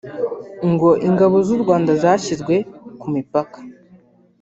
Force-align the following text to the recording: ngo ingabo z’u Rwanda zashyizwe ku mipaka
ngo 0.71 0.89
ingabo 1.07 1.35
z’u 1.47 1.59
Rwanda 1.63 1.91
zashyizwe 2.01 2.55
ku 2.99 3.07
mipaka 3.13 3.59